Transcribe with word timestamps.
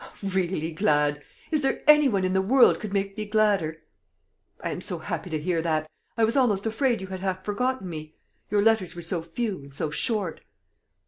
"Really 0.23 0.71
glad! 0.71 1.21
Is 1.51 1.61
there 1.61 1.83
any 1.85 2.09
one 2.09 2.23
in 2.25 2.33
the 2.33 2.41
world 2.41 2.79
could 2.79 2.91
make 2.91 3.15
me 3.15 3.23
gladder?" 3.27 3.83
"I 4.59 4.71
am 4.71 4.81
so 4.81 4.97
happy 4.97 5.29
to 5.29 5.39
hear 5.39 5.61
that. 5.61 5.87
I 6.17 6.23
was 6.23 6.35
almost 6.35 6.65
afraid 6.65 7.01
you 7.01 7.07
had 7.09 7.19
half 7.19 7.45
forgotten 7.45 7.87
me. 7.87 8.15
Your 8.49 8.63
letters 8.63 8.95
were 8.95 9.03
so 9.03 9.21
few, 9.21 9.59
and 9.61 9.71
so 9.75 9.91
short." 9.91 10.41